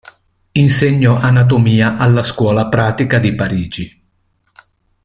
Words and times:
Insegnò 0.53 1.15
anatomia 1.17 1.97
alla 1.97 2.23
Scuola 2.23 2.67
Pratica 2.69 3.19
di 3.19 3.35
Parigi. 3.35 4.03